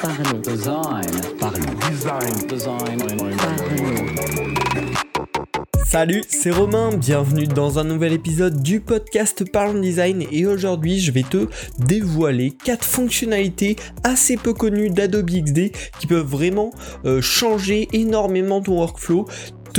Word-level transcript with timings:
Parlons. 0.00 0.40
Design. 0.40 1.04
Parlons. 1.38 1.74
Design. 1.90 2.46
Design. 2.48 2.98
Parlons. 3.36 4.48
Salut, 5.90 6.22
c'est 6.28 6.50
Romain, 6.50 6.94
bienvenue 6.94 7.46
dans 7.46 7.78
un 7.78 7.84
nouvel 7.84 8.12
épisode 8.12 8.62
du 8.62 8.80
podcast 8.80 9.50
Parlons 9.50 9.80
Design 9.80 10.22
et 10.30 10.44
aujourd'hui 10.44 11.00
je 11.00 11.12
vais 11.12 11.22
te 11.22 11.48
dévoiler 11.78 12.50
4 12.50 12.84
fonctionnalités 12.84 13.76
assez 14.04 14.36
peu 14.36 14.52
connues 14.52 14.90
d'Adobe 14.90 15.30
XD 15.30 15.72
qui 15.98 16.06
peuvent 16.06 16.26
vraiment 16.26 16.72
euh, 17.06 17.22
changer 17.22 17.88
énormément 17.94 18.60
ton 18.60 18.76
workflow 18.76 19.26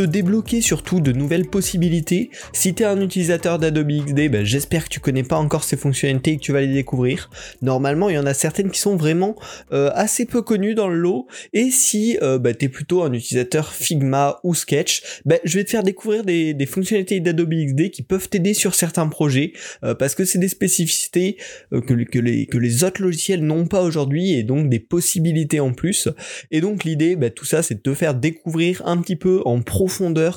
débloquer 0.03 0.61
surtout 0.61 0.99
de 0.99 1.11
nouvelles 1.11 1.47
possibilités. 1.47 2.29
Si 2.53 2.73
tu 2.73 2.83
es 2.83 2.85
un 2.85 3.01
utilisateur 3.01 3.59
d'Adobe 3.59 3.91
XD, 3.91 4.29
ben, 4.29 4.45
j'espère 4.45 4.85
que 4.85 4.89
tu 4.89 4.99
connais 4.99 5.23
pas 5.23 5.37
encore 5.37 5.63
ces 5.63 5.77
fonctionnalités 5.77 6.31
et 6.31 6.37
que 6.37 6.41
tu 6.41 6.51
vas 6.51 6.61
les 6.61 6.73
découvrir. 6.73 7.29
Normalement, 7.61 8.09
il 8.09 8.15
y 8.15 8.17
en 8.17 8.25
a 8.25 8.33
certaines 8.33 8.71
qui 8.71 8.79
sont 8.79 8.95
vraiment 8.95 9.35
euh, 9.71 9.91
assez 9.93 10.25
peu 10.25 10.41
connues 10.41 10.75
dans 10.75 10.87
le 10.87 10.97
lot. 10.97 11.27
Et 11.53 11.71
si 11.71 12.17
euh, 12.21 12.37
ben, 12.39 12.55
tu 12.55 12.65
es 12.65 12.69
plutôt 12.69 13.03
un 13.03 13.13
utilisateur 13.13 13.73
Figma 13.73 14.39
ou 14.43 14.55
Sketch, 14.55 15.21
ben, 15.25 15.39
je 15.43 15.57
vais 15.57 15.63
te 15.63 15.69
faire 15.69 15.83
découvrir 15.83 16.23
des, 16.23 16.55
fonctionnalités 16.65 17.19
d'Adobe 17.19 17.53
XD 17.53 17.89
qui 17.89 18.03
peuvent 18.03 18.29
t'aider 18.29 18.53
sur 18.53 18.75
certains 18.75 19.07
projets 19.07 19.53
euh, 19.83 19.95
parce 19.95 20.15
que 20.15 20.25
c'est 20.25 20.39
des 20.39 20.49
spécificités 20.49 21.37
euh, 21.73 21.81
que, 21.81 21.93
les, 21.93 22.45
que 22.45 22.57
les 22.57 22.83
autres 22.83 23.01
logiciels 23.01 23.43
n'ont 23.43 23.65
pas 23.65 23.81
aujourd'hui 23.81 24.33
et 24.33 24.43
donc 24.43 24.69
des 24.69 24.79
possibilités 24.79 25.59
en 25.59 25.73
plus. 25.73 26.07
Et 26.51 26.61
donc 26.61 26.83
l'idée, 26.83 27.17
tout 27.35 27.45
ça, 27.45 27.63
c'est 27.63 27.75
de 27.75 27.79
te 27.81 27.93
faire 27.93 28.13
découvrir 28.13 28.81
un 28.85 28.97
petit 28.97 29.15
peu 29.15 29.41
en 29.45 29.61
profondeur 29.61 29.88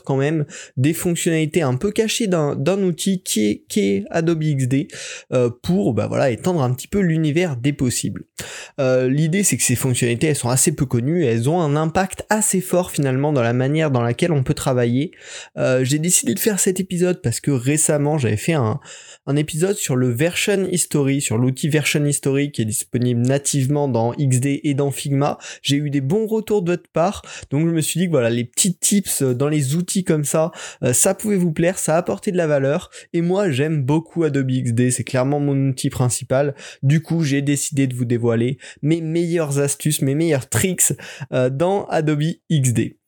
quand 0.05 0.17
même 0.17 0.45
des 0.77 0.93
fonctionnalités 0.93 1.63
un 1.63 1.75
peu 1.75 1.91
cachées 1.91 2.27
d'un 2.27 2.83
outil 2.83 3.23
qui 3.23 3.65
est, 3.77 4.05
Adobe 4.11 4.43
XD 4.43 4.89
euh, 5.33 5.51
pour 5.63 5.95
bah 5.95 6.07
voilà 6.07 6.31
étendre 6.31 6.63
un 6.63 6.73
petit 6.73 6.89
peu 6.89 7.01
l'univers 7.01 7.57
des 7.57 7.73
possibles. 7.73 8.25
Euh, 8.81 9.09
L'idée 9.09 9.43
c'est 9.43 9.57
que 9.57 9.63
ces 9.63 9.77
fonctionnalités 9.77 10.29
elles 10.29 10.37
sont 10.37 10.49
assez 10.49 10.75
peu 10.75 10.87
connues 10.87 11.25
elles 11.25 11.49
ont 11.49 11.61
un 11.61 11.77
impact 11.77 12.25
assez 12.29 12.61
fort 12.61 12.91
finalement 12.91 13.33
dans 13.33 13.43
la 13.43 13.53
manière 13.53 13.91
dans 13.91 14.03
laquelle 14.03 14.33
on 14.33 14.43
peut 14.43 14.55
travailler. 14.55 15.13
Euh, 15.57 15.85
J'ai 15.85 15.99
décidé 15.99 16.35
de 16.35 16.39
faire 16.39 16.59
cet 16.59 16.81
épisode 16.81 17.21
parce 17.23 17.41
que 17.41 17.51
récemment 17.51 18.19
j'avais 18.19 18.37
fait 18.37 18.55
un, 18.55 18.81
un 19.27 19.37
épisode 19.37 19.77
sur 19.77 19.97
le 19.97 20.11
version 20.11 20.67
history, 20.71 21.21
sur 21.21 21.39
l'outil 21.39 21.69
version 21.69 22.05
history 22.05 22.51
qui 22.51 22.63
est 22.63 22.67
disponible 22.67 23.21
nativement 23.21 23.89
dans 23.89 24.13
XD 24.13 24.61
et 24.65 24.75
dans 24.75 24.91
Figma. 24.91 25.39
J'ai 25.63 25.77
eu 25.77 25.91
des 25.91 26.01
bons 26.01 26.27
retours 26.27 26.63
de 26.63 26.73
votre 26.73 26.91
part, 26.93 27.23
donc 27.51 27.69
je 27.69 27.73
me 27.73 27.81
suis 27.81 28.01
dit 28.01 28.07
que 28.07 28.11
voilà 28.11 28.31
les 28.31 28.45
petits 28.45 28.75
tips 28.75 29.23
dans 29.35 29.49
les 29.49 29.75
outils 29.75 30.05
comme 30.05 30.25
ça, 30.25 30.51
euh, 30.83 30.93
ça 30.93 31.15
pouvait 31.15 31.37
vous 31.37 31.53
plaire, 31.53 31.79
ça 31.79 31.97
apportait 31.97 32.33
de 32.33 32.37
la 32.37 32.47
valeur. 32.47 32.91
Et 33.13 33.23
moi, 33.23 33.51
j'aime 33.51 33.83
beaucoup 33.83 34.25
Adobe 34.25 34.51
XD, 34.51 34.91
c'est 34.91 35.05
clairement 35.05 35.41
mon 35.41 35.71
outil 35.71 35.91
principal. 35.91 36.55
Du 36.83 37.03
coup, 37.03 37.23
j'ai 37.23 37.43
décidé 37.43 37.87
de 37.87 37.95
vous 37.95 38.05
dévoiler 38.05 38.59
mes 38.83 39.01
meilleures 39.01 39.59
astuces, 39.59 40.03
mes 40.03 40.15
meilleurs 40.15 40.49
tricks 40.49 40.93
euh, 41.33 41.51
dans 41.51 41.87
Adobe 41.87 42.23
XD. 42.51 43.02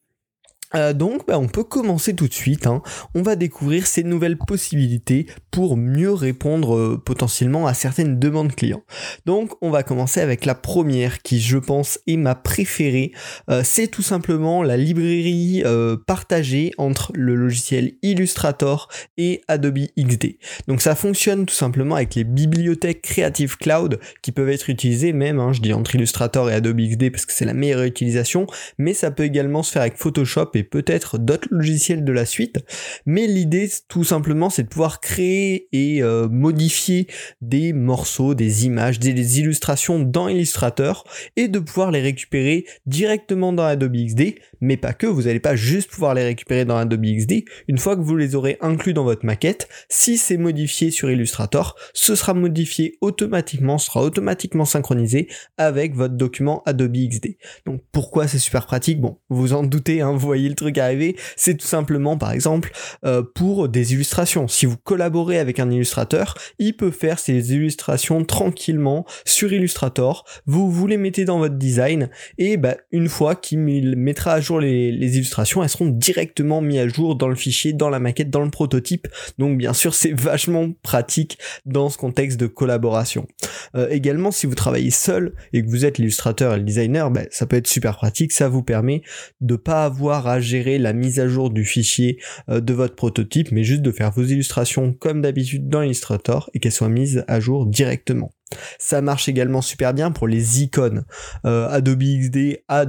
Euh, 0.75 0.93
donc 0.93 1.27
bah, 1.27 1.39
on 1.39 1.49
peut 1.49 1.65
commencer 1.65 2.15
tout 2.15 2.29
de 2.29 2.35
suite, 2.35 2.67
hein. 2.67 2.83
on 3.15 3.23
va 3.23 3.37
découvrir 3.37 3.87
ces 3.87 4.03
nouvelles 4.03 4.39
possibilités 4.39 5.27
pour 5.51 5.77
mieux 5.77 6.13
répondre 6.13 6.77
euh, 6.77 7.03
potentiellement 7.05 7.67
à 7.67 7.75
certaines 7.75 8.19
demandes 8.19 8.55
clients. 8.55 8.83
Donc 9.27 9.53
on 9.61 9.71
va 9.71 9.83
commencer 9.83 10.21
avec 10.21 10.45
la 10.45 10.55
première 10.55 11.23
qui 11.23 11.41
je 11.41 11.59
pense 11.59 11.99
est 12.07 12.17
ma 12.17 12.35
préférée, 12.35 13.13
Euh, 13.51 13.63
c'est 13.65 13.89
tout 13.89 14.03
simplement 14.03 14.63
la 14.63 14.77
librairie 14.77 15.63
partagée 16.07 16.73
entre 16.79 17.13
le 17.15 17.35
logiciel 17.35 17.93
Illustrator 18.03 18.89
et 19.17 19.43
Adobe 19.49 19.87
XD. 19.99 20.39
Donc 20.69 20.81
ça 20.81 20.95
fonctionne 20.95 21.47
tout 21.47 21.55
simplement 21.55 21.95
avec 21.95 22.15
les 22.15 22.25
bibliothèques 22.25 23.03
Creative 23.03 23.57
Cloud 23.57 24.01
qui 24.23 24.33
peuvent 24.33 24.49
être 24.49 24.71
utilisées 24.71 25.13
même, 25.13 25.39
hein, 25.39 25.53
je 25.53 25.61
dis 25.61 25.73
entre 25.73 25.95
Illustrator 25.95 26.51
et 26.51 26.55
Adobe 26.55 26.81
XD 26.81 27.11
parce 27.11 27.27
que 27.27 27.33
c'est 27.33 27.45
la 27.45 27.55
meilleure 27.55 27.83
utilisation, 27.83 28.47
mais 28.79 28.95
ça 28.95 29.11
peut 29.11 29.25
également 29.25 29.63
se 29.63 29.73
faire 29.73 29.83
avec 29.83 29.97
Photoshop 29.97 30.51
et 30.55 30.64
peut-être 30.65 31.19
d'autres 31.19 31.49
logiciels 31.51 32.05
de 32.05 32.13
la 32.13 32.27
suite. 32.27 32.59
Mais 33.07 33.27
l'idée, 33.27 33.71
tout 33.89 34.05
simplement, 34.05 34.51
c'est 34.51 34.65
de 34.65 34.69
pouvoir 34.69 35.01
créer 35.01 35.69
et 35.73 36.03
euh, 36.03 36.29
modifier 36.29 37.07
des 37.41 37.73
morceaux, 37.73 38.35
des 38.35 38.67
images, 38.67 38.99
des, 38.99 39.41
illustrations 39.41 39.99
dans 39.99 40.29
Illustrator 40.29 41.05
et 41.37 41.49
de 41.49 41.59
pouvoir 41.59 41.91
les 41.91 42.01
récupérer 42.01 42.67
directement 42.87 43.53
dans 43.53 43.65
Adobe 43.65 43.97
XD, 43.97 44.35
mais 44.61 44.77
pas 44.77 44.93
que, 44.93 45.07
vous 45.07 45.23
n'allez 45.23 45.41
pas 45.41 45.57
juste 45.57 45.91
pouvoir 45.91 46.15
les 46.15 46.23
récupérer 46.23 46.65
dans 46.65 46.77
Adobe 46.77 47.05
XD. 47.05 47.45
Une 47.69 47.79
fois 47.79 47.97
que 47.97 48.03
vous 48.03 48.17
les 48.17 48.35
aurez 48.35 48.57
inclus 48.61 48.95
dans 48.95 49.05
votre 49.05 49.25
maquette, 49.25 49.69
si 49.89 50.19
c'est 50.19 50.37
modifié 50.37 50.91
sur 50.91 51.11
Illustrator, 51.11 51.77
ce 51.93 52.15
sera 52.15 52.35
modifié 52.35 52.97
automatiquement, 53.01 53.79
sera 53.79 54.03
automatiquement 54.03 54.65
synchronisé 54.65 55.29
avec 55.57 55.95
votre 55.95 56.15
document 56.15 56.63
Adobe 56.67 56.97
XD. 56.97 57.37
Donc 57.67 57.83
pourquoi 57.93 58.29
c'est 58.29 58.39
super 58.39 58.67
pratique? 58.67 59.01
Bon, 59.01 59.19
vous 59.29 59.53
en 59.53 59.63
doutez, 59.63 60.01
hein, 60.01 60.13
vous 60.13 60.19
voyez 60.19 60.54
truc 60.55 60.79
arriver, 60.79 61.17
c'est 61.37 61.57
tout 61.57 61.67
simplement 61.67 62.17
par 62.17 62.33
exemple 62.33 62.73
euh, 63.05 63.23
pour 63.23 63.69
des 63.69 63.93
illustrations. 63.93 64.49
Si 64.49 64.67
vous 64.67 64.77
collaborez 64.77 65.39
avec 65.39 65.59
un 65.59 65.71
illustrateur, 65.71 66.35
il 66.59 66.77
peut 66.77 66.91
faire 66.91 67.19
ces 67.19 67.53
illustrations 67.53 68.25
tranquillement 68.25 69.05
sur 69.25 69.53
Illustrator, 69.53 70.25
vous 70.47 70.71
vous 70.71 70.87
les 70.87 70.97
mettez 70.97 71.25
dans 71.25 71.39
votre 71.39 71.57
design 71.57 72.11
et 72.39 72.57
bah, 72.57 72.77
une 72.93 73.09
fois 73.09 73.35
qu'il 73.35 73.61
mettra 73.61 74.33
à 74.33 74.41
jour 74.41 74.61
les, 74.61 74.93
les 74.93 75.17
illustrations, 75.17 75.63
elles 75.63 75.69
seront 75.69 75.89
directement 75.89 76.61
mises 76.61 76.79
à 76.79 76.89
jour 76.89 77.17
dans 77.17 77.29
le 77.29 77.37
fichier, 77.37 77.73
dans 77.73 77.91
la 77.91 77.99
maquette, 77.99 78.31
dans 78.31 78.43
le 78.43 78.51
prototype. 78.51 79.09
Donc 79.39 79.59
bien 79.59 79.73
sûr 79.73 79.95
c'est 79.95 80.13
vachement 80.13 80.73
pratique 80.83 81.39
dans 81.65 81.89
ce 81.89 81.99
contexte 81.99 82.39
de 82.39 82.47
collaboration. 82.47 83.27
Euh, 83.75 83.89
également 83.91 84.31
si 84.31 84.47
vous 84.47 84.55
travaillez 84.55 84.91
seul 84.91 85.35
et 85.53 85.63
que 85.63 85.69
vous 85.69 85.85
êtes 85.85 85.99
l'illustrateur 85.99 86.55
et 86.55 86.59
le 86.59 86.65
designer, 86.65 87.11
bah, 87.11 87.23
ça 87.31 87.47
peut 87.47 87.57
être 87.57 87.67
super 87.67 87.97
pratique, 87.97 88.33
ça 88.33 88.49
vous 88.49 88.63
permet 88.63 89.03
de 89.41 89.57
pas 89.57 89.85
avoir 89.85 90.27
à 90.27 90.34
gérer 90.41 90.79
la 90.79 90.93
mise 90.93 91.21
à 91.21 91.29
jour 91.29 91.51
du 91.51 91.65
fichier 91.65 92.19
euh, 92.49 92.61
de 92.61 92.73
votre 92.73 92.95
prototype, 92.95 93.53
mais 93.53 93.65
juste 93.65 93.83
de 93.83 93.91
faire 93.91 94.11
vos 94.11 94.25
illustrations 94.25 94.93
comme 94.93 95.23
d'habitude 95.23 95.69
dans 95.69 95.83
Illustrator 95.83 96.51
et 96.55 96.61
qu'elles 96.61 96.73
soient 96.73 96.89
mises 96.89 97.25
à 97.29 97.41
jour 97.41 97.67
directement. 97.67 98.33
Ça 98.79 99.01
marche 99.01 99.29
également 99.29 99.63
super 99.63 99.95
bien 99.95 100.11
pour 100.11 100.29
les 100.29 100.63
icônes. 100.63 101.05
Euh, 101.47 101.69
Adobe 101.69 102.03
XD 102.03 102.63
a 102.69 102.85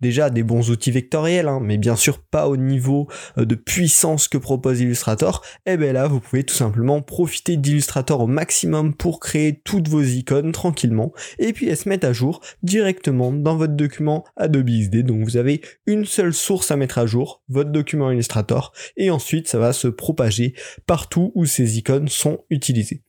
déjà 0.00 0.30
des 0.30 0.42
bons 0.42 0.70
outils 0.70 0.90
vectoriels, 0.90 1.48
hein, 1.48 1.60
mais 1.62 1.78
bien 1.78 1.96
sûr 1.96 2.18
pas 2.18 2.48
au 2.48 2.56
niveau 2.56 3.08
euh, 3.38 3.44
de 3.44 3.54
puissance 3.54 4.28
que 4.28 4.38
propose 4.38 4.80
Illustrator. 4.80 5.42
Et 5.66 5.76
bien 5.76 5.92
là, 5.92 6.08
vous 6.08 6.20
pouvez 6.20 6.44
tout 6.44 6.54
simplement 6.54 7.02
profiter 7.02 7.56
d'Illustrator 7.56 8.20
au 8.20 8.26
maximum 8.26 8.94
pour 8.94 9.20
créer 9.20 9.60
toutes 9.64 9.88
vos 9.88 10.02
icônes 10.02 10.52
tranquillement, 10.52 11.12
et 11.38 11.52
puis 11.52 11.68
elles 11.68 11.76
se 11.76 11.88
mettent 11.88 12.04
à 12.04 12.12
jour 12.12 12.40
directement 12.62 13.32
dans 13.32 13.56
votre 13.56 13.74
document 13.74 14.24
Adobe 14.36 14.70
XD. 14.70 15.02
Donc 15.02 15.24
vous 15.24 15.36
avez 15.36 15.60
une 15.86 16.04
seule 16.04 16.34
source 16.34 16.70
à 16.70 16.76
mettre 16.76 16.98
à 16.98 17.06
jour, 17.06 17.42
votre 17.48 17.70
document 17.70 18.10
Illustrator, 18.10 18.72
et 18.96 19.10
ensuite 19.10 19.48
ça 19.48 19.58
va 19.58 19.72
se 19.72 19.88
propager 19.88 20.54
partout 20.86 21.32
où 21.34 21.44
ces 21.44 21.78
icônes 21.78 22.08
sont 22.08 22.44
utilisées. 22.50 23.02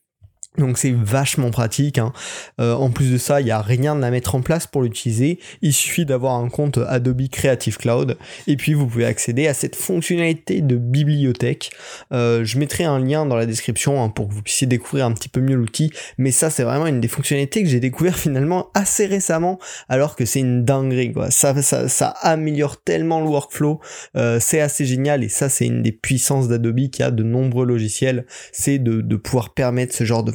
Donc 0.57 0.77
c'est 0.77 0.91
vachement 0.91 1.49
pratique. 1.49 1.97
Hein. 1.97 2.11
Euh, 2.59 2.73
en 2.73 2.89
plus 2.89 3.09
de 3.09 3.17
ça, 3.17 3.39
il 3.39 3.45
n'y 3.45 3.51
a 3.51 3.61
rien 3.61 4.03
à 4.03 4.11
mettre 4.11 4.35
en 4.35 4.41
place 4.41 4.67
pour 4.67 4.81
l'utiliser. 4.81 5.39
Il 5.61 5.71
suffit 5.71 6.05
d'avoir 6.05 6.35
un 6.35 6.49
compte 6.49 6.77
Adobe 6.77 7.29
Creative 7.29 7.77
Cloud 7.77 8.17
et 8.47 8.57
puis 8.57 8.73
vous 8.73 8.85
pouvez 8.85 9.05
accéder 9.05 9.47
à 9.47 9.53
cette 9.53 9.77
fonctionnalité 9.77 10.59
de 10.59 10.75
bibliothèque. 10.75 11.71
Euh, 12.11 12.43
je 12.43 12.59
mettrai 12.59 12.83
un 12.83 12.99
lien 12.99 13.25
dans 13.25 13.37
la 13.37 13.45
description 13.45 14.03
hein, 14.03 14.09
pour 14.09 14.27
que 14.27 14.33
vous 14.33 14.41
puissiez 14.41 14.67
découvrir 14.67 15.05
un 15.05 15.13
petit 15.13 15.29
peu 15.29 15.39
mieux 15.39 15.55
l'outil. 15.55 15.93
Mais 16.17 16.31
ça, 16.31 16.49
c'est 16.49 16.63
vraiment 16.63 16.87
une 16.87 16.99
des 16.99 17.07
fonctionnalités 17.07 17.63
que 17.63 17.69
j'ai 17.69 17.79
découvert 17.79 18.17
finalement 18.19 18.71
assez 18.73 19.05
récemment, 19.05 19.57
alors 19.87 20.17
que 20.17 20.25
c'est 20.25 20.41
une 20.41 20.65
dinguerie. 20.65 21.13
Quoi. 21.13 21.31
Ça, 21.31 21.61
ça, 21.61 21.87
ça 21.87 22.09
améliore 22.21 22.83
tellement 22.83 23.21
le 23.21 23.27
workflow. 23.27 23.79
Euh, 24.17 24.39
c'est 24.41 24.59
assez 24.59 24.85
génial 24.85 25.23
et 25.23 25.29
ça, 25.29 25.47
c'est 25.47 25.65
une 25.65 25.81
des 25.81 25.93
puissances 25.93 26.49
d'Adobe 26.49 26.89
qui 26.91 27.03
a 27.03 27.11
de 27.11 27.23
nombreux 27.23 27.65
logiciels. 27.65 28.25
C'est 28.51 28.79
de, 28.79 28.99
de 28.99 29.15
pouvoir 29.15 29.53
permettre 29.53 29.95
ce 29.95 30.03
genre 30.03 30.23
de 30.23 30.33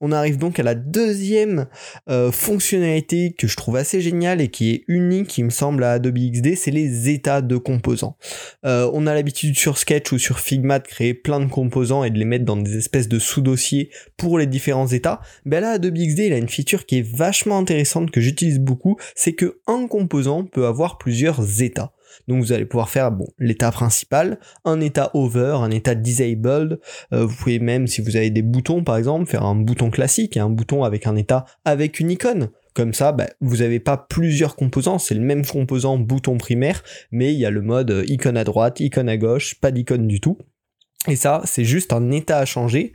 On 0.00 0.12
arrive 0.12 0.38
donc 0.38 0.58
à 0.58 0.62
la 0.62 0.74
deuxième 0.74 1.66
euh, 2.08 2.32
fonctionnalité 2.32 3.34
que 3.36 3.46
je 3.46 3.56
trouve 3.56 3.76
assez 3.76 4.00
géniale 4.00 4.40
et 4.40 4.48
qui 4.48 4.70
est 4.70 4.84
unique, 4.88 5.36
il 5.38 5.44
me 5.44 5.50
semble, 5.50 5.84
à 5.84 5.92
Adobe 5.92 6.18
XD, 6.18 6.56
c'est 6.56 6.70
les 6.70 7.10
états 7.10 7.42
de 7.42 7.56
composants. 7.56 8.16
Euh, 8.64 8.90
on 8.92 9.06
a 9.06 9.14
l'habitude 9.14 9.56
sur 9.56 9.78
Sketch 9.78 10.12
ou 10.12 10.18
sur 10.18 10.40
Figma 10.40 10.78
de 10.78 10.86
créer 10.86 11.14
plein 11.14 11.40
de 11.40 11.50
composants 11.50 12.04
et 12.04 12.10
de 12.10 12.18
les 12.18 12.24
mettre 12.24 12.44
dans 12.44 12.56
des 12.56 12.76
espèces 12.76 13.08
de 13.08 13.18
sous-dossiers 13.18 13.90
pour 14.16 14.38
les 14.38 14.46
différents 14.46 14.88
états. 14.88 15.20
Ben 15.44 15.60
là, 15.60 15.72
Adobe 15.72 15.94
XD, 15.94 16.20
il 16.20 16.32
a 16.32 16.38
une 16.38 16.48
feature 16.48 16.86
qui 16.86 16.98
est 16.98 17.16
vachement 17.16 17.58
intéressante 17.58 18.10
que 18.10 18.20
j'utilise 18.20 18.58
beaucoup, 18.58 18.96
c'est 19.14 19.34
que 19.34 19.60
un 19.66 19.86
composant 19.86 20.44
peut 20.44 20.66
avoir 20.66 20.98
plusieurs 20.98 21.62
états. 21.62 21.92
Donc 22.28 22.42
vous 22.42 22.52
allez 22.52 22.66
pouvoir 22.66 22.88
faire 22.88 23.10
bon 23.10 23.26
l'état 23.38 23.70
principal, 23.70 24.38
un 24.64 24.80
état 24.80 25.10
over, 25.14 25.58
un 25.60 25.70
état 25.70 25.94
disabled. 25.94 26.80
Euh, 27.12 27.24
vous 27.24 27.36
pouvez 27.36 27.58
même, 27.58 27.86
si 27.86 28.00
vous 28.00 28.16
avez 28.16 28.30
des 28.30 28.42
boutons 28.42 28.84
par 28.84 28.96
exemple, 28.96 29.26
faire 29.26 29.44
un 29.44 29.54
bouton 29.54 29.90
classique 29.90 30.36
et 30.36 30.40
un 30.40 30.50
bouton 30.50 30.84
avec 30.84 31.06
un 31.06 31.16
état 31.16 31.44
avec 31.64 32.00
une 32.00 32.10
icône. 32.10 32.50
Comme 32.74 32.94
ça, 32.94 33.10
bah, 33.12 33.26
vous 33.40 33.58
n'avez 33.58 33.80
pas 33.80 33.96
plusieurs 33.96 34.54
composants, 34.54 34.98
c'est 34.98 35.14
le 35.14 35.20
même 35.20 35.44
composant 35.44 35.98
bouton 35.98 36.38
primaire, 36.38 36.84
mais 37.10 37.34
il 37.34 37.40
y 37.40 37.44
a 37.44 37.50
le 37.50 37.62
mode 37.62 38.04
icône 38.06 38.36
à 38.36 38.44
droite, 38.44 38.78
icône 38.78 39.08
à 39.08 39.16
gauche, 39.16 39.56
pas 39.60 39.72
d'icône 39.72 40.06
du 40.06 40.20
tout. 40.20 40.38
Et 41.08 41.16
ça, 41.16 41.40
c'est 41.46 41.64
juste 41.64 41.94
un 41.94 42.10
état 42.10 42.36
à 42.36 42.44
changer. 42.44 42.92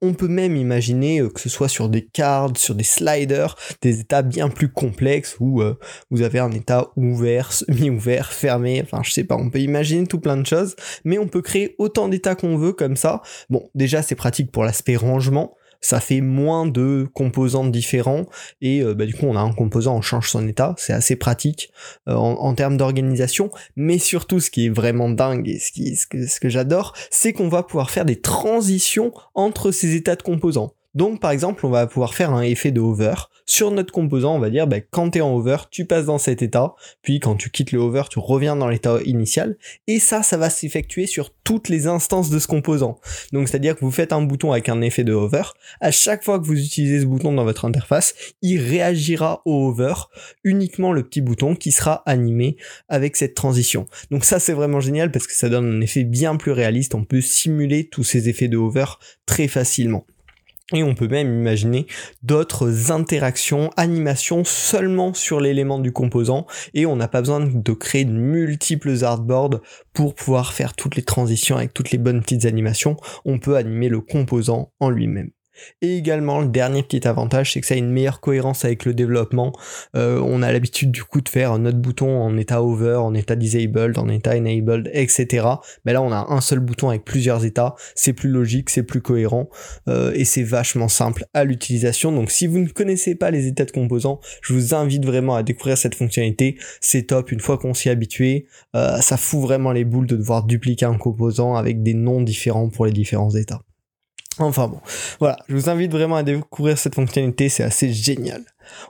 On 0.00 0.14
peut 0.14 0.28
même 0.28 0.54
imaginer 0.56 1.20
euh, 1.20 1.28
que 1.28 1.40
ce 1.40 1.48
soit 1.48 1.66
sur 1.66 1.88
des 1.88 2.04
cards, 2.04 2.56
sur 2.56 2.76
des 2.76 2.84
sliders, 2.84 3.56
des 3.82 3.98
états 3.98 4.22
bien 4.22 4.48
plus 4.48 4.68
complexes 4.70 5.36
où 5.40 5.60
euh, 5.60 5.76
vous 6.12 6.22
avez 6.22 6.38
un 6.38 6.52
état 6.52 6.92
ouvert, 6.96 7.52
semi-ouvert, 7.52 8.32
fermé, 8.32 8.80
enfin 8.80 9.02
je 9.02 9.10
sais 9.10 9.24
pas, 9.24 9.34
on 9.34 9.50
peut 9.50 9.58
imaginer 9.58 10.06
tout 10.06 10.20
plein 10.20 10.36
de 10.36 10.46
choses, 10.46 10.76
mais 11.04 11.18
on 11.18 11.26
peut 11.26 11.42
créer 11.42 11.74
autant 11.78 12.06
d'états 12.06 12.36
qu'on 12.36 12.56
veut 12.56 12.72
comme 12.72 12.94
ça. 12.94 13.22
Bon, 13.50 13.68
déjà 13.74 14.02
c'est 14.02 14.14
pratique 14.14 14.52
pour 14.52 14.62
l'aspect 14.62 14.94
rangement, 14.94 15.56
ça 15.80 16.00
fait 16.00 16.20
moins 16.20 16.66
de 16.66 17.06
composants 17.12 17.66
différents 17.66 18.26
et 18.60 18.82
euh, 18.82 18.94
bah, 18.94 19.06
du 19.06 19.14
coup 19.14 19.26
on 19.26 19.36
a 19.36 19.40
un 19.40 19.52
composant, 19.52 19.96
on 19.96 20.02
change 20.02 20.30
son 20.30 20.46
état, 20.48 20.74
c'est 20.78 20.92
assez 20.92 21.16
pratique 21.16 21.70
euh, 22.08 22.14
en, 22.14 22.54
termes 22.54 22.76
d'organisation, 22.76 23.50
mais 23.76 23.98
surtout 23.98 24.40
ce 24.40 24.50
qui 24.50 24.66
est 24.66 24.70
vraiment 24.70 25.08
dingue 25.08 25.48
et 25.48 25.58
ce, 25.58 25.72
qui, 25.72 25.96
ce 25.96 26.06
ce 26.26 26.40
que 26.40 26.48
j'adore, 26.48 26.94
c'est 27.10 27.32
qu'on 27.32 27.48
va 27.48 27.62
pouvoir 27.62 27.90
faire 27.90 28.04
des 28.04 28.20
transitions 28.20 29.12
entre 29.34 29.70
ces 29.70 29.94
états 29.94 30.16
de 30.16 30.22
composants. 30.22 30.72
Donc 30.94 31.20
par 31.20 31.30
exemple, 31.30 31.64
on 31.66 31.70
va 31.70 31.86
pouvoir 31.86 32.14
faire 32.14 32.32
un 32.32 32.42
effet 32.42 32.70
de 32.70 32.80
hover 32.80 33.14
sur 33.46 33.70
notre 33.70 33.92
composant. 33.92 34.36
On 34.36 34.38
va 34.38 34.50
dire, 34.50 34.66
bah, 34.66 34.80
quand 34.80 35.10
tu 35.10 35.18
es 35.18 35.20
en 35.20 35.34
hover, 35.34 35.56
tu 35.70 35.86
passes 35.86 36.06
dans 36.06 36.18
cet 36.18 36.42
état, 36.42 36.74
puis 37.02 37.20
quand 37.20 37.36
tu 37.36 37.50
quittes 37.50 37.72
le 37.72 37.78
hover, 37.78 38.02
tu 38.10 38.18
reviens 38.18 38.56
dans 38.56 38.68
l'état 38.68 38.98
initial. 39.04 39.56
Et 39.86 39.98
ça, 39.98 40.22
ça 40.22 40.36
va 40.36 40.50
s'effectuer 40.50 41.06
sur 41.06 41.30
toutes 41.44 41.68
les 41.68 41.86
instances 41.86 42.30
de 42.30 42.38
ce 42.38 42.46
composant. 42.46 42.98
Donc 43.32 43.48
c'est-à-dire 43.48 43.74
que 43.74 43.80
vous 43.80 43.90
faites 43.90 44.12
un 44.12 44.22
bouton 44.22 44.52
avec 44.52 44.68
un 44.68 44.80
effet 44.80 45.04
de 45.04 45.12
hover. 45.12 45.44
À 45.80 45.90
chaque 45.90 46.24
fois 46.24 46.38
que 46.38 46.44
vous 46.44 46.58
utilisez 46.58 47.00
ce 47.00 47.06
bouton 47.06 47.32
dans 47.32 47.44
votre 47.44 47.64
interface, 47.64 48.14
il 48.42 48.60
réagira 48.60 49.42
au 49.44 49.68
hover, 49.68 49.94
uniquement 50.44 50.92
le 50.92 51.02
petit 51.02 51.20
bouton 51.20 51.54
qui 51.54 51.72
sera 51.72 52.02
animé 52.06 52.56
avec 52.88 53.16
cette 53.16 53.34
transition. 53.34 53.86
Donc 54.10 54.24
ça, 54.24 54.38
c'est 54.38 54.52
vraiment 54.52 54.80
génial 54.80 55.10
parce 55.10 55.26
que 55.26 55.34
ça 55.34 55.48
donne 55.48 55.76
un 55.76 55.80
effet 55.80 56.04
bien 56.04 56.36
plus 56.36 56.52
réaliste. 56.52 56.94
On 56.94 57.04
peut 57.04 57.20
simuler 57.20 57.88
tous 57.88 58.04
ces 58.04 58.28
effets 58.28 58.48
de 58.48 58.56
hover 58.56 58.86
très 59.26 59.48
facilement. 59.48 60.04
Et 60.74 60.82
on 60.82 60.94
peut 60.94 61.08
même 61.08 61.32
imaginer 61.32 61.86
d'autres 62.22 62.92
interactions, 62.92 63.70
animations 63.78 64.44
seulement 64.44 65.14
sur 65.14 65.40
l'élément 65.40 65.78
du 65.78 65.92
composant 65.92 66.46
et 66.74 66.84
on 66.84 66.94
n'a 66.94 67.08
pas 67.08 67.20
besoin 67.20 67.40
de 67.40 67.72
créer 67.72 68.04
de 68.04 68.12
multiples 68.12 69.02
artboards 69.02 69.60
pour 69.94 70.14
pouvoir 70.14 70.52
faire 70.52 70.74
toutes 70.74 70.96
les 70.96 71.02
transitions 71.02 71.56
avec 71.56 71.72
toutes 71.72 71.90
les 71.90 71.98
bonnes 71.98 72.20
petites 72.20 72.44
animations. 72.44 72.98
On 73.24 73.38
peut 73.38 73.56
animer 73.56 73.88
le 73.88 74.02
composant 74.02 74.70
en 74.78 74.90
lui-même. 74.90 75.30
Et 75.82 75.96
également, 75.96 76.40
le 76.40 76.48
dernier 76.48 76.82
petit 76.82 77.06
avantage, 77.06 77.52
c'est 77.52 77.60
que 77.60 77.66
ça 77.66 77.74
a 77.74 77.78
une 77.78 77.90
meilleure 77.90 78.20
cohérence 78.20 78.64
avec 78.64 78.84
le 78.84 78.94
développement. 78.94 79.52
Euh, 79.96 80.20
on 80.24 80.42
a 80.42 80.52
l'habitude 80.52 80.90
du 80.90 81.04
coup 81.04 81.20
de 81.20 81.28
faire 81.28 81.58
notre 81.58 81.78
bouton 81.78 82.20
en 82.20 82.36
état 82.36 82.62
over, 82.62 82.96
en 82.96 83.14
état 83.14 83.36
disabled, 83.36 83.98
en 83.98 84.08
état 84.08 84.36
enabled, 84.36 84.90
etc. 84.92 85.46
Mais 85.84 85.92
là, 85.92 86.02
on 86.02 86.12
a 86.12 86.26
un 86.30 86.40
seul 86.40 86.60
bouton 86.60 86.88
avec 86.88 87.04
plusieurs 87.04 87.44
états. 87.44 87.74
C'est 87.94 88.12
plus 88.12 88.28
logique, 88.28 88.70
c'est 88.70 88.82
plus 88.82 89.00
cohérent 89.00 89.48
euh, 89.88 90.12
et 90.14 90.24
c'est 90.24 90.42
vachement 90.42 90.88
simple 90.88 91.24
à 91.34 91.44
l'utilisation. 91.44 92.12
Donc, 92.12 92.30
si 92.30 92.46
vous 92.46 92.58
ne 92.58 92.68
connaissez 92.68 93.14
pas 93.14 93.30
les 93.30 93.46
états 93.46 93.64
de 93.64 93.70
composants, 93.70 94.20
je 94.42 94.52
vous 94.52 94.74
invite 94.74 95.04
vraiment 95.04 95.34
à 95.34 95.42
découvrir 95.42 95.78
cette 95.78 95.94
fonctionnalité. 95.94 96.58
C'est 96.80 97.04
top. 97.04 97.32
Une 97.32 97.40
fois 97.40 97.58
qu'on 97.58 97.74
s'y 97.74 97.88
est 97.88 97.92
habitué, 97.92 98.46
euh, 98.74 99.00
ça 99.00 99.16
fout 99.16 99.40
vraiment 99.40 99.72
les 99.72 99.84
boules 99.84 100.06
de 100.06 100.16
devoir 100.16 100.44
dupliquer 100.44 100.86
un 100.86 100.98
composant 100.98 101.54
avec 101.54 101.82
des 101.82 101.94
noms 101.94 102.22
différents 102.22 102.68
pour 102.68 102.86
les 102.86 102.92
différents 102.92 103.30
états. 103.30 103.62
Enfin 104.38 104.68
bon, 104.68 104.80
voilà, 105.18 105.36
je 105.48 105.54
vous 105.54 105.68
invite 105.68 105.90
vraiment 105.90 106.16
à 106.16 106.22
découvrir 106.22 106.78
cette 106.78 106.94
fonctionnalité, 106.94 107.48
c'est 107.48 107.64
assez 107.64 107.92
génial. 107.92 108.42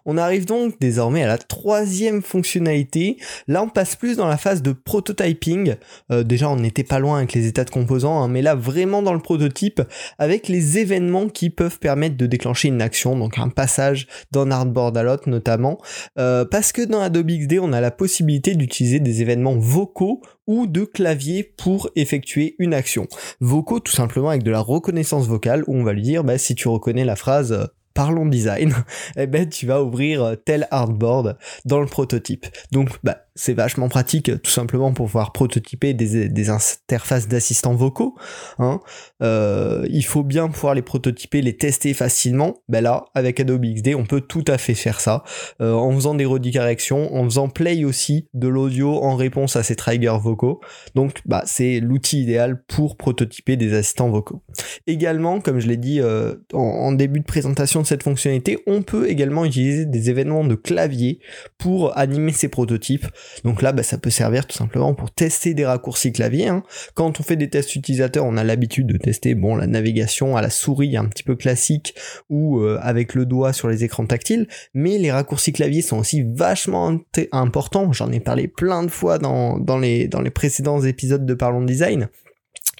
On 0.06 0.16
arrive 0.16 0.44
donc 0.44 0.78
désormais 0.80 1.22
à 1.22 1.26
la 1.26 1.38
troisième 1.38 2.22
fonctionnalité. 2.22 3.18
Là, 3.46 3.62
on 3.62 3.68
passe 3.68 3.96
plus 3.96 4.16
dans 4.16 4.28
la 4.28 4.36
phase 4.36 4.62
de 4.62 4.72
prototyping. 4.72 5.76
Euh, 6.10 6.22
déjà, 6.22 6.48
on 6.48 6.56
n'était 6.56 6.84
pas 6.84 6.98
loin 6.98 7.18
avec 7.18 7.32
les 7.32 7.46
états 7.46 7.64
de 7.64 7.70
composants, 7.70 8.22
hein, 8.22 8.28
mais 8.28 8.42
là, 8.42 8.54
vraiment 8.54 9.02
dans 9.02 9.14
le 9.14 9.20
prototype, 9.20 9.82
avec 10.18 10.48
les 10.48 10.78
événements 10.78 11.28
qui 11.28 11.50
peuvent 11.50 11.78
permettre 11.78 12.16
de 12.16 12.26
déclencher 12.26 12.68
une 12.68 12.82
action, 12.82 13.16
donc 13.16 13.38
un 13.38 13.48
passage 13.48 14.06
d'un 14.32 14.50
artboard 14.50 14.96
à 14.96 15.02
l'autre 15.02 15.28
notamment. 15.28 15.78
Euh, 16.18 16.44
parce 16.44 16.72
que 16.72 16.82
dans 16.82 17.00
Adobe 17.00 17.30
XD, 17.30 17.58
on 17.60 17.72
a 17.72 17.80
la 17.80 17.90
possibilité 17.90 18.54
d'utiliser 18.54 19.00
des 19.00 19.22
événements 19.22 19.56
vocaux 19.58 20.20
ou 20.46 20.66
de 20.66 20.84
clavier 20.84 21.42
pour 21.42 21.90
effectuer 21.94 22.56
une 22.58 22.74
action. 22.74 23.06
Vocaux 23.40 23.80
tout 23.80 23.92
simplement 23.92 24.30
avec 24.30 24.42
de 24.42 24.50
la 24.50 24.60
reconnaissance 24.60 25.26
vocale 25.26 25.62
où 25.66 25.76
on 25.76 25.84
va 25.84 25.92
lui 25.92 26.02
dire 26.02 26.24
bah, 26.24 26.38
si 26.38 26.54
tu 26.54 26.68
reconnais 26.68 27.04
la 27.04 27.16
phrase 27.16 27.68
parlons 27.98 28.26
design, 28.26 28.72
eh 29.16 29.26
ben 29.26 29.48
tu 29.48 29.66
vas 29.66 29.82
ouvrir 29.82 30.36
tel 30.44 30.68
artboard 30.70 31.36
dans 31.64 31.80
le 31.80 31.86
prototype. 31.86 32.46
Donc 32.70 32.90
bah 33.02 33.24
c'est 33.38 33.54
vachement 33.54 33.88
pratique 33.88 34.42
tout 34.42 34.50
simplement 34.50 34.92
pour 34.92 35.06
pouvoir 35.06 35.32
prototyper 35.32 35.94
des, 35.94 36.50
interfaces 36.50 37.28
d'assistants 37.28 37.74
vocaux. 37.74 38.16
Hein. 38.58 38.80
Euh, 39.22 39.86
il 39.90 40.04
faut 40.04 40.24
bien 40.24 40.48
pouvoir 40.48 40.74
les 40.74 40.82
prototyper, 40.82 41.40
les 41.40 41.56
tester 41.56 41.94
facilement. 41.94 42.56
Ben 42.68 42.82
là, 42.82 43.04
avec 43.14 43.38
Adobe 43.38 43.64
XD, 43.64 43.94
on 43.94 44.04
peut 44.04 44.20
tout 44.20 44.42
à 44.48 44.58
fait 44.58 44.74
faire 44.74 45.00
ça 45.00 45.22
euh, 45.60 45.72
en 45.72 45.92
faisant 45.92 46.16
des 46.16 46.24
redirections, 46.24 47.14
en 47.14 47.24
faisant 47.24 47.48
play 47.48 47.84
aussi 47.84 48.28
de 48.34 48.48
l'audio 48.48 49.00
en 49.04 49.14
réponse 49.14 49.54
à 49.54 49.62
ces 49.62 49.76
triggers 49.76 50.18
vocaux. 50.20 50.60
Donc, 50.96 51.20
bah, 51.24 51.44
c'est 51.46 51.78
l'outil 51.78 52.22
idéal 52.22 52.64
pour 52.66 52.96
prototyper 52.96 53.56
des 53.56 53.72
assistants 53.72 54.10
vocaux. 54.10 54.42
Également, 54.88 55.40
comme 55.40 55.60
je 55.60 55.68
l'ai 55.68 55.76
dit 55.76 56.00
euh, 56.00 56.34
en, 56.52 56.90
début 56.90 57.20
de 57.20 57.24
présentation 57.24 57.82
de 57.82 57.86
cette 57.86 58.02
fonctionnalité, 58.02 58.58
on 58.66 58.82
peut 58.82 59.08
également 59.08 59.44
utiliser 59.44 59.86
des 59.86 60.10
événements 60.10 60.42
de 60.42 60.56
clavier 60.56 61.20
pour 61.56 61.96
animer 61.96 62.32
ces 62.32 62.48
prototypes. 62.48 63.06
Donc 63.44 63.62
là, 63.62 63.72
bah, 63.72 63.82
ça 63.82 63.98
peut 63.98 64.10
servir 64.10 64.46
tout 64.46 64.56
simplement 64.56 64.94
pour 64.94 65.10
tester 65.10 65.54
des 65.54 65.66
raccourcis 65.66 66.12
clavier. 66.12 66.48
Hein. 66.48 66.62
Quand 66.94 67.20
on 67.20 67.22
fait 67.22 67.36
des 67.36 67.48
tests 67.48 67.74
utilisateurs, 67.76 68.24
on 68.24 68.36
a 68.36 68.44
l'habitude 68.44 68.86
de 68.86 68.98
tester 68.98 69.34
bon 69.34 69.56
la 69.56 69.66
navigation 69.66 70.36
à 70.36 70.42
la 70.42 70.50
souris 70.50 70.96
un 70.96 71.06
petit 71.06 71.22
peu 71.22 71.36
classique 71.36 71.94
ou 72.28 72.60
euh, 72.60 72.78
avec 72.82 73.14
le 73.14 73.26
doigt 73.26 73.52
sur 73.52 73.68
les 73.68 73.84
écrans 73.84 74.06
tactiles, 74.06 74.46
mais 74.74 74.98
les 74.98 75.10
raccourcis 75.10 75.52
clavier 75.52 75.82
sont 75.82 75.98
aussi 75.98 76.22
vachement 76.22 76.98
importants. 77.32 77.92
J'en 77.92 78.10
ai 78.12 78.20
parlé 78.20 78.48
plein 78.48 78.82
de 78.82 78.90
fois 78.90 79.18
dans, 79.18 79.78
les 79.78 80.08
précédents 80.34 80.80
épisodes 80.82 81.24
de 81.24 81.34
Parlons 81.34 81.64
Design. 81.64 82.08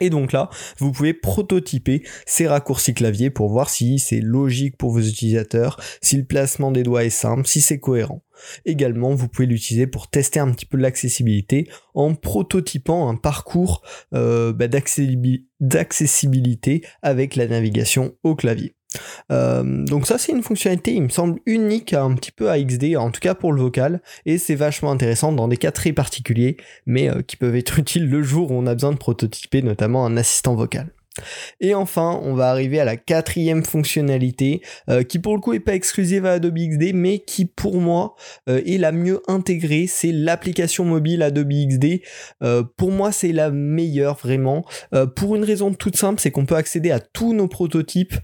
Et 0.00 0.10
donc 0.10 0.32
là, 0.32 0.50
vous 0.78 0.92
pouvez 0.92 1.14
prototyper 1.14 2.02
ces 2.26 2.46
raccourcis 2.46 2.94
clavier 2.94 3.30
pour 3.30 3.48
voir 3.48 3.70
si 3.70 3.98
c'est 3.98 4.20
logique 4.20 4.76
pour 4.76 4.92
vos 4.92 5.00
utilisateurs, 5.00 5.80
si 6.02 6.16
le 6.16 6.24
placement 6.24 6.70
des 6.70 6.82
doigts 6.82 7.04
est 7.04 7.10
simple, 7.10 7.46
si 7.46 7.60
c'est 7.60 7.80
cohérent. 7.80 8.22
Également, 8.64 9.14
vous 9.14 9.28
pouvez 9.28 9.46
l'utiliser 9.46 9.86
pour 9.86 10.08
tester 10.08 10.40
un 10.40 10.50
petit 10.52 10.64
peu 10.66 10.78
l'accessibilité 10.78 11.68
en 11.94 12.14
prototypant 12.14 13.08
un 13.08 13.16
parcours 13.16 13.82
euh, 14.14 14.52
bah, 14.52 14.68
d'accessibilité 14.68 16.82
avec 17.02 17.34
la 17.36 17.48
navigation 17.48 18.14
au 18.22 18.36
clavier. 18.36 18.77
Euh, 19.31 19.85
donc 19.85 20.06
ça 20.06 20.17
c'est 20.17 20.32
une 20.32 20.43
fonctionnalité 20.43 20.94
il 20.94 21.02
me 21.02 21.08
semble 21.08 21.40
unique 21.44 21.93
un 21.93 22.14
petit 22.14 22.32
peu 22.32 22.50
à 22.50 22.58
XD, 22.58 22.96
en 22.96 23.11
tout 23.11 23.20
cas 23.20 23.35
pour 23.35 23.52
le 23.52 23.61
vocal, 23.61 24.00
et 24.25 24.38
c'est 24.38 24.54
vachement 24.54 24.90
intéressant 24.90 25.33
dans 25.33 25.49
des 25.49 25.57
cas 25.57 25.73
très 25.73 25.92
particuliers, 25.92 26.57
mais 26.87 27.11
euh, 27.11 27.23
qui 27.23 27.37
peuvent 27.37 27.57
être 27.57 27.78
utiles 27.78 28.09
le 28.09 28.23
jour 28.23 28.50
où 28.50 28.54
on 28.54 28.66
a 28.66 28.75
besoin 28.75 28.92
de 28.92 28.99
prototyper 28.99 29.62
notamment 29.62 30.07
un 30.07 30.16
assistant 30.16 30.54
vocal. 30.54 30.90
Et 31.60 31.75
enfin, 31.75 32.20
on 32.22 32.34
va 32.34 32.50
arriver 32.50 32.80
à 32.80 32.84
la 32.84 32.96
quatrième 32.96 33.64
fonctionnalité, 33.64 34.62
euh, 34.88 35.02
qui 35.02 35.18
pour 35.18 35.34
le 35.34 35.40
coup 35.40 35.52
est 35.52 35.60
pas 35.60 35.75
exclusive 35.75 36.26
à 36.26 36.32
Adobe 36.32 36.58
XD, 36.58 36.92
mais 36.94 37.18
qui 37.18 37.46
pour 37.46 37.76
moi 37.76 38.14
euh, 38.48 38.60
est 38.66 38.78
la 38.78 38.92
mieux 38.92 39.22
intégrée, 39.28 39.87
c'est 39.88 40.12
l'application 40.12 40.84
mobile 40.84 41.22
Adobe 41.22 41.52
XD. 41.52 42.02
Euh, 42.42 42.62
pour 42.76 42.90
moi, 42.90 43.12
c'est 43.12 43.32
la 43.32 43.50
meilleure 43.50 44.16
vraiment, 44.16 44.64
pour 45.16 45.37
une 45.37 45.44
raison 45.44 45.72
toute 45.72 45.96
simple, 45.96 46.20
c'est 46.20 46.30
qu'on 46.30 46.46
peut 46.46 46.56
accéder 46.56 46.90
à 46.90 47.00
tous 47.00 47.32
nos 47.32 47.48
prototypes 47.48 48.14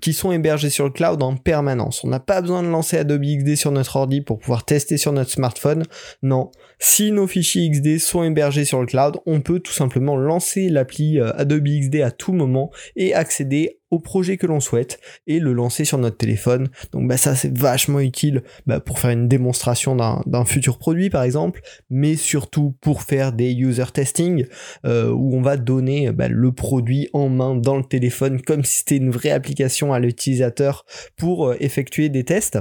qui 0.00 0.12
sont 0.12 0.32
hébergés 0.32 0.70
sur 0.70 0.84
le 0.84 0.90
cloud 0.90 1.22
en 1.22 1.36
permanence. 1.36 2.04
On 2.04 2.08
n'a 2.08 2.20
pas 2.20 2.40
besoin 2.40 2.62
de 2.62 2.68
lancer 2.68 2.98
Adobe 2.98 3.22
XD 3.22 3.56
sur 3.56 3.72
notre 3.72 3.96
ordi 3.96 4.20
pour 4.20 4.38
pouvoir 4.38 4.64
tester 4.64 4.96
sur 4.96 5.12
notre 5.12 5.30
smartphone. 5.30 5.84
Non, 6.22 6.50
si 6.78 7.12
nos 7.12 7.26
fichiers 7.26 7.70
XD 7.70 7.98
sont 7.98 8.22
hébergés 8.22 8.64
sur 8.64 8.80
le 8.80 8.86
cloud, 8.86 9.16
on 9.26 9.40
peut 9.40 9.60
tout 9.60 9.72
simplement 9.72 10.16
lancer 10.16 10.68
l'appli 10.68 11.20
Adobe 11.20 11.68
XD 11.68 12.02
à 12.02 12.10
tout 12.10 12.32
moment 12.34 12.70
et 12.96 13.14
accéder 13.14 13.78
au 13.90 14.00
projet 14.00 14.36
que 14.36 14.46
l'on 14.46 14.60
souhaite 14.60 14.98
et 15.26 15.38
le 15.38 15.52
lancer 15.52 15.84
sur 15.84 15.98
notre 15.98 16.16
téléphone. 16.16 16.68
Donc 16.92 17.08
bah, 17.08 17.16
ça 17.16 17.34
c'est 17.34 17.56
vachement 17.56 18.00
utile 18.00 18.42
bah, 18.66 18.80
pour 18.80 18.98
faire 18.98 19.10
une 19.10 19.28
démonstration 19.28 19.96
d'un 19.96 20.44
futur 20.44 20.78
produit 20.78 21.10
par 21.10 21.22
exemple, 21.22 21.60
mais 21.90 22.16
surtout 22.16 22.74
pour 22.80 23.02
faire 23.02 23.32
des 23.32 23.52
user 23.52 23.84
testing 23.92 24.46
euh, 24.84 25.10
où 25.10 25.36
on 25.36 25.42
va 25.42 25.56
donner 25.56 26.10
bah, 26.12 26.28
le 26.28 26.52
produit 26.52 27.08
en 27.12 27.28
main 27.28 27.54
dans 27.54 27.76
le 27.76 27.84
téléphone 27.84 28.42
comme 28.42 28.64
si 28.64 28.78
c'était 28.78 28.96
une 28.96 29.10
vraie 29.10 29.30
application 29.30 29.92
à 29.92 30.00
l'utilisateur 30.00 30.84
pour 31.16 31.48
euh, 31.48 31.56
effectuer 31.60 32.08
des 32.08 32.24
tests. 32.24 32.58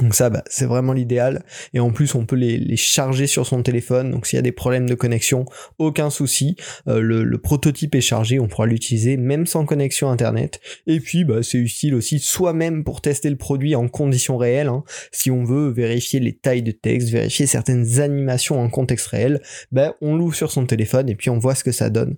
Donc 0.00 0.14
ça, 0.14 0.30
bah, 0.30 0.42
c'est 0.46 0.64
vraiment 0.64 0.94
l'idéal. 0.94 1.44
Et 1.74 1.80
en 1.80 1.90
plus, 1.90 2.14
on 2.14 2.24
peut 2.24 2.36
les, 2.36 2.76
charger 2.76 3.26
sur 3.26 3.46
son 3.46 3.62
téléphone. 3.62 4.10
Donc 4.10 4.26
s'il 4.26 4.36
y 4.36 4.38
a 4.38 4.42
des 4.42 4.52
problèmes 4.52 4.88
de 4.88 4.94
connexion, 4.94 5.44
aucun 5.78 6.08
souci. 6.08 6.56
Euh, 6.88 7.00
le, 7.00 7.38
prototype 7.38 7.94
est 7.94 8.00
chargé, 8.00 8.38
on 8.38 8.48
pourra 8.48 8.66
l'utiliser 8.66 9.16
même 9.16 9.46
sans 9.46 9.66
connexion 9.66 10.10
Internet. 10.10 10.60
Et 10.86 11.00
puis, 11.00 11.24
bah, 11.24 11.42
c'est 11.42 11.58
utile 11.58 11.94
aussi 11.94 12.20
soi-même 12.20 12.84
pour 12.84 13.02
tester 13.02 13.28
le 13.28 13.36
produit 13.36 13.74
en 13.74 13.88
conditions 13.88 14.38
réelles. 14.38 14.68
Hein. 14.68 14.84
Si 15.10 15.30
on 15.30 15.44
veut 15.44 15.68
vérifier 15.70 16.20
les 16.20 16.32
tailles 16.32 16.62
de 16.62 16.70
texte, 16.70 17.10
vérifier 17.10 17.46
certaines 17.46 18.00
animations 18.00 18.58
en 18.60 18.70
contexte 18.70 19.08
réel, 19.08 19.42
bah, 19.72 19.94
on 20.00 20.16
l'ouvre 20.16 20.34
sur 20.34 20.50
son 20.50 20.64
téléphone 20.64 21.10
et 21.10 21.16
puis 21.16 21.28
on 21.28 21.38
voit 21.38 21.54
ce 21.54 21.64
que 21.64 21.72
ça 21.72 21.90
donne. 21.90 22.16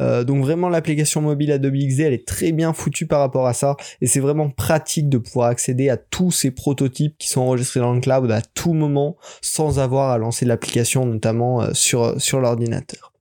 Euh, 0.00 0.22
donc 0.22 0.42
vraiment, 0.42 0.68
l'application 0.68 1.22
mobile 1.22 1.50
Adobe 1.50 1.74
XD, 1.74 2.00
elle 2.00 2.12
est 2.12 2.26
très 2.26 2.52
bien 2.52 2.72
foutue 2.72 3.06
par 3.06 3.18
rapport 3.18 3.48
à 3.48 3.54
ça. 3.54 3.76
Et 4.00 4.06
c'est 4.06 4.20
vraiment 4.20 4.50
pratique 4.50 5.08
de 5.08 5.18
pouvoir 5.18 5.48
accéder 5.48 5.88
à 5.88 5.96
tous 5.96 6.30
ces 6.30 6.52
prototypes 6.52 7.15
qui 7.18 7.28
sont 7.28 7.40
enregistrés 7.40 7.80
dans 7.80 7.94
le 7.94 8.00
cloud 8.00 8.30
à 8.30 8.42
tout 8.42 8.72
moment 8.72 9.16
sans 9.40 9.78
avoir 9.78 10.10
à 10.10 10.18
lancer 10.18 10.44
l'application 10.44 11.06
notamment 11.06 11.62
euh, 11.62 11.72
sur, 11.72 12.20
sur 12.20 12.40
l'ordinateur. 12.40 13.12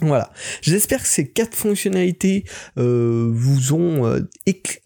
Voilà. 0.00 0.30
J'espère 0.62 1.02
que 1.02 1.08
ces 1.08 1.28
quatre 1.28 1.56
fonctionnalités 1.56 2.44
euh, 2.78 3.28
vous 3.32 3.72
ont 3.72 4.06
euh, 4.06 4.20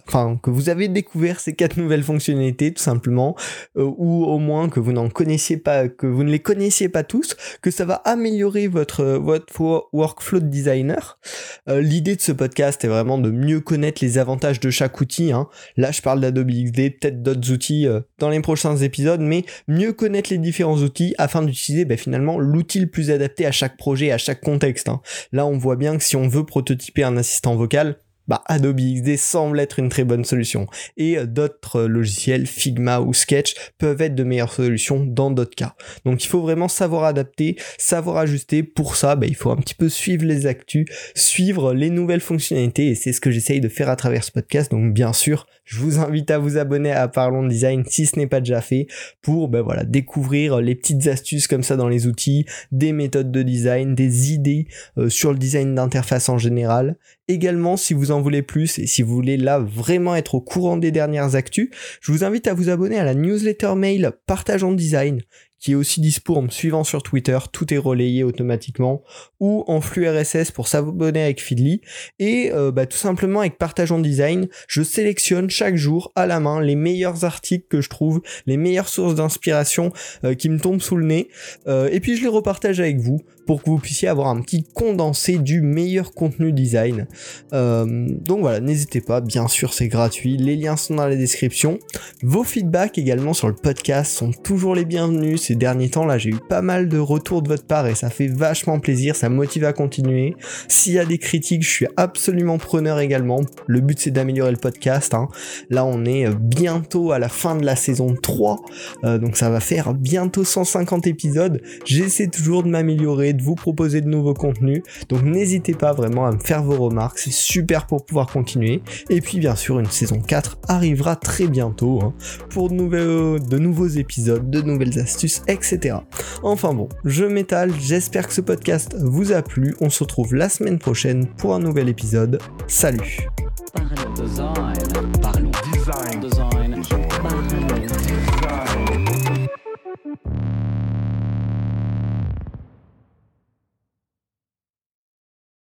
enfin 0.09 0.40
que 0.42 0.49
vous 0.49 0.71
avez 0.71 0.88
découvert 0.88 1.38
ces 1.38 1.54
quatre 1.54 1.76
nouvelles 1.76 2.02
fonctionnalités 2.02 2.73
tout 2.73 2.83
simplement, 2.83 3.37
euh, 3.76 3.85
ou 3.99 4.25
au 4.25 4.38
moins 4.38 4.71
que 4.71 4.81
vous 4.81 4.92
n'en 4.92 5.11
connaissiez 5.11 5.59
pas, 5.59 5.88
que 5.88 6.07
vous 6.07 6.25
ne 6.25 6.31
les 6.31 6.38
connaissiez 6.38 6.88
pas 6.88 7.04
tous, 7.04 7.37
que 7.61 7.71
ça 7.71 7.85
va 7.85 7.97
améliorer 8.07 8.69
votre 8.69 9.04
votre 9.04 9.90
workflow 9.92 10.40
de 10.40 10.47
designer. 10.47 11.19
L'idée 11.66 12.16
de 12.16 12.21
ce 12.23 12.33
podcast 12.33 12.83
est 12.85 12.88
vraiment 12.88 13.19
de 13.19 13.31
mieux 13.31 13.61
connaître 13.61 14.02
les 14.02 14.16
avantages 14.16 14.61
de 14.61 14.71
chaque 14.71 14.99
outil. 15.00 15.31
Hein. 15.31 15.47
Là, 15.76 15.92
je 15.92 16.00
parle 16.00 16.21
d'Adobe 16.21 16.50
XD, 16.50 16.99
peut-être 16.99 17.23
d'autres 17.23 17.52
outils 17.52 17.87
dans 18.19 18.31
les 18.31 18.40
prochains 18.40 18.76
épisodes, 18.78 19.21
mais 19.21 19.45
mieux 19.69 19.92
connaître 19.92 20.31
les 20.31 20.38
différents 20.38 20.78
outils 20.78 21.14
afin 21.19 21.42
d'utiliser 21.42 21.85
ben, 21.85 21.99
finalement 21.99 22.38
l'outil 22.38 22.81
le 22.81 22.88
plus 22.88 23.11
adapté 23.11 23.47
à 23.47 23.52
chaque 23.52 23.76
projet, 23.76 24.11
à 24.11 24.19
chaque 24.19 24.40
contexte. 24.40 24.88
Hein. 24.88 25.01
Là, 25.32 25.47
on 25.47 25.59
voit 25.59 25.76
bien 25.76 25.97
que 25.97 26.04
si 26.04 26.16
on 26.16 26.28
veut 26.28 26.44
prototyper 26.44 27.04
un 27.04 27.16
assistant 27.16 27.56
vocal, 27.56 27.97
bah, 28.28 28.42
Adobe 28.47 28.80
XD 28.80 29.16
semble 29.16 29.59
être 29.61 29.78
une 29.78 29.88
très 29.88 30.04
bonne 30.04 30.25
solution. 30.25 30.66
Et 30.97 31.18
euh, 31.18 31.26
d'autres 31.26 31.82
logiciels, 31.82 32.47
Figma 32.47 33.00
ou 33.00 33.12
Sketch, 33.12 33.54
peuvent 33.78 34.00
être 34.00 34.14
de 34.14 34.25
meilleures 34.25 34.52
solutions 34.52 35.04
dans 35.04 35.30
d'autres 35.30 35.56
cas. 35.56 35.75
Donc 36.04 36.25
il 36.25 36.28
faut 36.28 36.40
vraiment 36.40 36.68
savoir 36.68 37.04
adapter, 37.04 37.56
savoir 37.78 38.18
ajuster. 38.18 38.62
Pour 38.62 38.97
ça, 38.97 39.16
bah, 39.16 39.26
il 39.26 39.35
faut 39.35 39.50
un 39.50 39.56
petit 39.56 39.75
peu 39.75 39.88
suivre 39.88 40.25
les 40.25 40.47
actus, 40.47 40.87
suivre 41.14 41.75
les 41.75 41.90
nouvelles 41.90 42.21
fonctionnalités, 42.21 42.88
et 42.88 42.94
c'est 42.94 43.12
ce 43.12 43.21
que 43.21 43.30
j'essaye 43.30 43.61
de 43.61 43.68
faire 43.68 43.88
à 43.88 43.97
travers 43.97 44.25
ce 44.25 44.30
podcast. 44.30 44.71
Donc 44.71 44.92
bien 44.92 45.12
sûr, 45.12 45.47
je 45.64 45.78
vous 45.78 45.99
invite 45.99 46.31
à 46.31 46.38
vous 46.38 46.59
abonner 46.59 46.92
à 46.92 47.09
Parlons 47.09 47.47
Design 47.47 47.85
si 47.87 48.07
ce 48.07 48.19
n'est 48.19 48.26
pas 48.26 48.40
déjà 48.40 48.61
fait, 48.61 48.87
pour 49.21 49.49
ben 49.49 49.62
voilà, 49.62 49.85
découvrir 49.85 50.61
les 50.61 50.75
petites 50.75 51.07
astuces 51.07 51.47
comme 51.47 51.62
ça 51.62 51.76
dans 51.76 51.88
les 51.88 52.07
outils, 52.07 52.47
des 52.71 52.92
méthodes 52.92 53.31
de 53.31 53.42
design, 53.42 53.95
des 53.95 54.33
idées 54.33 54.66
euh, 54.99 55.09
sur 55.09 55.33
le 55.33 55.38
design 55.38 55.75
d'interface 55.75 56.28
en 56.28 56.38
général. 56.38 56.97
Également, 57.28 57.76
si 57.76 57.95
vous 57.95 58.11
en 58.11 58.21
voulez 58.21 58.42
plus 58.42 58.78
et 58.78 58.87
si 58.87 59.02
vous 59.02 59.14
voulez 59.14 59.37
là 59.37 59.59
vraiment 59.59 60.16
être 60.16 60.35
au 60.35 60.40
courant 60.40 60.76
des 60.76 60.90
dernières 60.90 61.35
actus, 61.35 61.71
je 62.00 62.12
vous 62.12 62.25
invite 62.25 62.49
à 62.49 62.54
vous 62.54 62.69
abonner 62.69 62.99
à 62.99 63.04
la 63.04 63.14
newsletter 63.14 63.75
mail 63.76 64.12
Partageons 64.26 64.73
Design 64.73 65.21
qui 65.62 65.73
est 65.73 65.75
aussi 65.76 66.00
dispo 66.00 66.35
en 66.35 66.42
me 66.42 66.49
suivant 66.49 66.83
sur 66.83 67.04
Twitter, 67.04 67.38
tout 67.52 67.73
est 67.73 67.78
relayé 67.78 68.25
automatiquement, 68.25 69.02
ou 69.38 69.62
en 69.69 69.81
flux 69.81 70.09
RSS 70.09 70.50
pour 70.50 70.66
s'abonner 70.66 71.23
avec 71.23 71.40
Feedly, 71.40 71.81
et 72.19 72.50
euh, 72.52 72.73
bah, 72.73 72.85
tout 72.85 72.99
simplement 72.99 73.40
avec 73.40 73.59
Partageons 73.59 74.00
Design, 74.00 74.49
je 74.66 74.83
sélectionne 74.83 75.49
chaque 75.50 75.76
jour 75.76 76.11
à 76.16 76.26
la 76.26 76.40
main 76.40 76.61
les 76.61 76.75
meilleurs 76.75 77.25
articles 77.25 77.66
que 77.69 77.81
je 77.81 77.88
trouve, 77.88 78.23
les 78.47 78.57
meilleures 78.57 78.88
sources 78.88 79.14
d'inspiration 79.14 79.92
euh, 80.25 80.35
qui 80.35 80.49
me 80.49 80.59
tombent 80.59 80.83
sous 80.83 80.97
le 80.97 81.07
nez, 81.07 81.28
euh, 81.69 81.88
et 81.92 82.00
puis 82.00 82.16
je 82.16 82.23
les 82.23 82.28
repartage 82.28 82.81
avec 82.81 82.99
vous 82.99 83.21
pour 83.47 83.62
que 83.62 83.71
vous 83.71 83.78
puissiez 83.78 84.09
avoir 84.09 84.28
un 84.28 84.40
petit 84.40 84.64
condensé 84.64 85.38
du 85.38 85.62
meilleur 85.62 86.12
contenu 86.12 86.52
design. 86.52 87.09
Donc 87.50 88.40
voilà, 88.40 88.61
n'hésitez 88.61 89.00
pas, 89.00 89.21
bien 89.21 89.49
sûr 89.49 89.75
c'est 89.75 89.88
gratuit, 89.88 90.37
les 90.37 90.57
liens 90.57 90.76
sont 90.76 90.95
dans 90.95 91.09
la 91.09 91.16
description. 91.16 91.78
Vos 92.23 92.45
feedbacks 92.45 92.99
également 92.99 93.35
sur 93.35 93.49
le 93.49 93.54
podcast 93.54 94.12
sont 94.12 94.31
toujours 94.31 94.75
les 94.75 94.85
bienvenus. 94.85 95.51
Derniers 95.54 95.90
temps 95.90 96.04
là, 96.04 96.18
j'ai 96.18 96.30
eu 96.30 96.38
pas 96.49 96.62
mal 96.62 96.88
de 96.88 96.99
retours 96.99 97.42
de 97.42 97.49
votre 97.49 97.66
part 97.66 97.87
et 97.87 97.94
ça 97.94 98.11
fait 98.11 98.26
vachement 98.26 98.80
plaisir, 98.80 99.16
ça 99.16 99.28
motive 99.28 99.64
à 99.64 99.73
continuer. 99.73 100.37
S'il 100.68 100.94
y 100.94 100.99
a 100.99 101.04
des 101.04 101.18
critiques, 101.18 101.62
je 101.62 101.71
suis 101.71 101.87
absolument 101.97 102.59
preneur 102.59 102.99
également. 103.00 103.40
Le 103.66 103.80
but 103.80 103.99
c'est 103.99 104.11
d'améliorer 104.11 104.50
le 104.50 104.56
podcast. 104.56 105.14
Hein. 105.14 105.28
Là 105.71 105.85
on 105.85 106.04
est 106.04 106.28
bientôt 106.35 107.12
à 107.12 107.18
la 107.18 107.28
fin 107.28 107.56
de 107.56 107.64
la 107.64 107.76
saison 107.76 108.14
3, 108.21 108.62
euh, 109.04 109.18
donc 109.18 109.37
ça 109.37 109.50
va 109.50 109.61
faire 109.61 109.94
bientôt 109.94 110.44
150 110.44 111.06
épisodes. 111.06 111.61
J'essaie 111.85 112.28
toujours 112.28 112.62
de 112.62 112.68
m'améliorer 112.68 113.32
de 113.32 113.42
vous 113.42 113.54
proposer 113.54 114.00
de 114.00 114.09
nouveaux 114.09 114.35
contenus. 114.35 114.82
Donc 115.09 115.23
n'hésitez 115.23 115.75
pas 115.75 115.92
vraiment 115.92 116.26
à 116.26 116.32
me 116.32 116.38
faire 116.38 116.62
vos 116.62 116.76
remarques, 116.76 117.18
c'est 117.18 117.32
super 117.32 117.87
pour 117.87 118.04
pouvoir 118.04 118.26
continuer. 118.26 118.82
Et 119.11 119.21
puis 119.21 119.38
bien 119.38 119.56
sûr, 119.56 119.78
une 119.78 119.87
saison 119.87 120.21
4 120.21 120.59
arrivera 120.68 121.16
très 121.16 121.47
bientôt 121.47 122.00
hein, 122.02 122.14
pour 122.50 122.71
de, 122.71 123.38
de 123.38 123.59
nouveaux 123.59 123.88
épisodes, 123.88 124.50
de 124.50 124.62
nouvelles 124.62 124.99
astuces, 124.99 125.41
etc. 125.49 125.96
Enfin 126.42 126.75
bon, 126.75 126.88
je 127.04 127.25
m'étale, 127.25 127.72
j'espère 127.78 128.26
que 128.26 128.34
ce 128.34 128.40
podcast 128.40 128.96
vous 128.99 129.32
a 129.32 129.42
plu. 129.42 129.75
On 129.80 129.90
se 129.90 130.02
retrouve 130.04 130.34
la 130.34 130.49
semaine 130.49 130.78
prochaine 130.78 131.26
pour 131.26 131.54
un 131.54 131.61
nouvel 131.61 131.88
épisode. 131.88 132.40
Salut 132.66 133.26